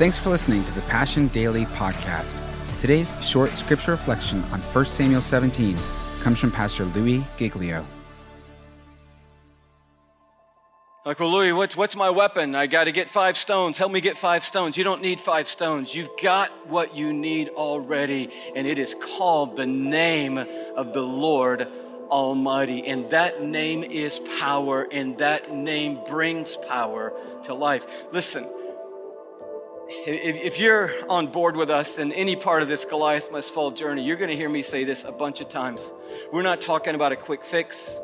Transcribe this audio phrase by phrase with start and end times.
[0.00, 2.40] Thanks for listening to the Passion Daily podcast.
[2.78, 5.76] Today's short scripture reflection on 1 Samuel 17
[6.22, 7.84] comes from Pastor Louis Giglio.
[11.04, 12.54] Like, well, Louis, what's, what's my weapon?
[12.54, 13.76] I got to get five stones.
[13.76, 14.74] Help me get five stones.
[14.78, 15.94] You don't need five stones.
[15.94, 21.68] You've got what you need already, and it is called the name of the Lord
[22.08, 22.86] Almighty.
[22.86, 27.12] And that name is power, and that name brings power
[27.42, 27.86] to life.
[28.12, 28.48] Listen,
[29.92, 34.04] if you're on board with us in any part of this Goliath must fall journey,
[34.04, 35.92] you're going to hear me say this a bunch of times.
[36.32, 38.00] We're not talking about a quick fix.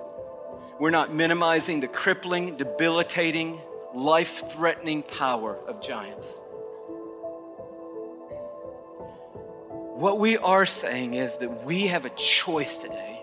[0.80, 3.60] We're not minimizing the crippling, debilitating,
[3.94, 6.42] life threatening power of giants.
[9.94, 13.22] What we are saying is that we have a choice today.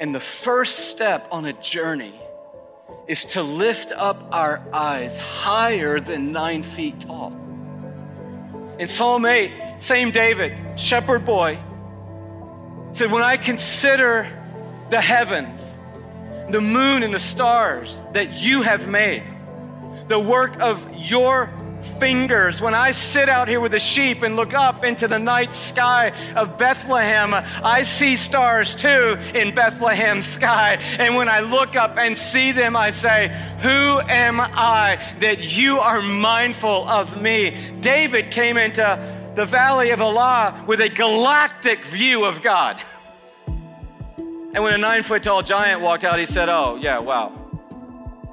[0.00, 2.18] And the first step on a journey
[3.08, 7.32] is to lift up our eyes higher than nine feet tall.
[8.78, 11.58] In Psalm 8, same David, shepherd boy,
[12.92, 14.28] said, When I consider
[14.90, 15.80] the heavens,
[16.50, 19.24] the moon and the stars that you have made,
[20.06, 21.50] the work of your
[21.80, 22.60] fingers.
[22.60, 26.12] When I sit out here with the sheep and look up into the night sky
[26.36, 30.78] of Bethlehem, I see stars too in Bethlehem's sky.
[30.98, 33.28] And when I look up and see them, I say,
[33.62, 37.54] Who am I that you are mindful of me?
[37.80, 38.98] David came into
[39.34, 42.82] the valley of Elah with a galactic view of God.
[43.46, 47.32] And when a nine foot tall giant walked out, he said, Oh, yeah, wow.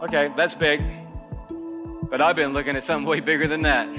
[0.01, 0.81] Okay, that's big.
[2.09, 3.89] But I've been looking at something way bigger than that.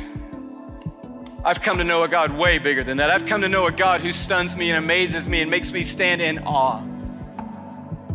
[1.44, 3.10] I've come to know a God way bigger than that.
[3.10, 5.82] I've come to know a God who stuns me and amazes me and makes me
[5.82, 6.82] stand in awe.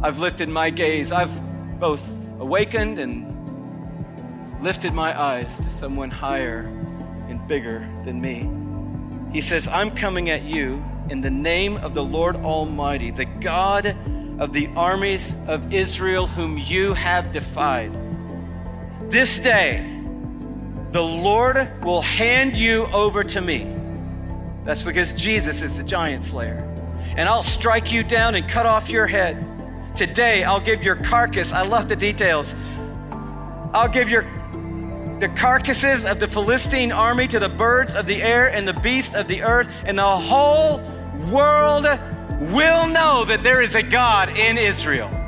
[0.03, 1.11] I've lifted my gaze.
[1.11, 1.31] I've
[1.79, 3.27] both awakened and
[4.61, 6.61] lifted my eyes to someone higher
[7.29, 8.49] and bigger than me.
[9.33, 13.95] He says, I'm coming at you in the name of the Lord Almighty, the God
[14.39, 17.95] of the armies of Israel, whom you have defied.
[19.11, 19.85] This day,
[20.93, 23.75] the Lord will hand you over to me.
[24.63, 26.65] That's because Jesus is the giant slayer.
[27.17, 29.45] And I'll strike you down and cut off your head.
[29.97, 32.55] Today, I'll give your carcass, I love the details.
[33.73, 34.23] I'll give your
[35.19, 39.13] the carcasses of the Philistine army to the birds of the air and the beasts
[39.13, 40.79] of the earth, and the whole
[41.29, 41.83] world
[42.53, 45.20] will know that there is a God in Israel.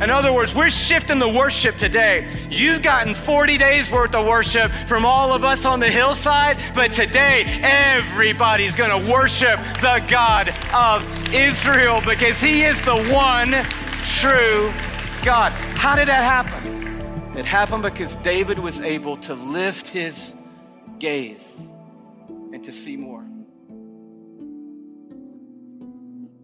[0.00, 2.28] In other words, we're shifting the worship today.
[2.50, 6.92] You've gotten 40 days worth of worship from all of us on the hillside, but
[6.92, 13.50] today everybody's going to worship the God of Israel because he is the one
[14.20, 14.72] true
[15.24, 15.52] God.
[15.76, 17.36] How did that happen?
[17.36, 20.34] It happened because David was able to lift his
[20.98, 21.72] gaze
[22.52, 23.24] and to see more.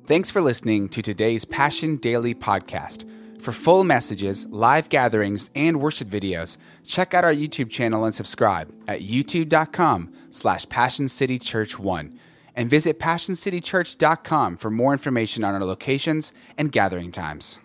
[0.07, 3.05] Thanks for listening to today's Passion Daily podcast.
[3.45, 8.73] For full messages, live gatherings, and worship videos, check out our YouTube channel and subscribe
[8.89, 12.17] at youtube.com slash passioncitychurch1
[12.57, 17.59] and visit passioncitychurch.com for more information on our locations and gathering times.